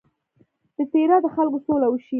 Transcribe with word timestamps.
د 0.75 0.77
تیرا 0.91 1.17
د 1.23 1.25
خلکو 1.35 1.57
سوله 1.65 1.87
وشي. 1.89 2.09